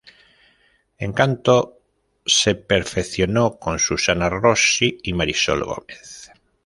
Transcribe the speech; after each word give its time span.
En 0.97 1.13
canto 1.13 1.77
se 2.25 2.55
perfeccionó 2.55 3.59
con 3.59 3.77
Susana 3.77 4.29
Rossi 4.31 4.97
y 5.03 5.13
Marisol 5.13 5.63
Gómez. 5.63 6.31